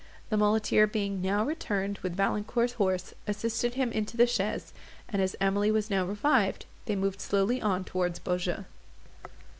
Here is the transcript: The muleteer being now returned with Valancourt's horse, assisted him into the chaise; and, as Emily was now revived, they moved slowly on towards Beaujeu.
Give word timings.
The 0.31 0.35
muleteer 0.37 0.87
being 0.87 1.21
now 1.21 1.45
returned 1.45 1.99
with 1.99 2.15
Valancourt's 2.15 2.73
horse, 2.73 3.13
assisted 3.27 3.75
him 3.75 3.91
into 3.91 4.17
the 4.17 4.25
chaise; 4.25 4.73
and, 5.07 5.21
as 5.21 5.35
Emily 5.39 5.69
was 5.69 5.91
now 5.91 6.05
revived, 6.07 6.65
they 6.85 6.95
moved 6.95 7.21
slowly 7.21 7.61
on 7.61 7.83
towards 7.83 8.17
Beaujeu. 8.17 8.65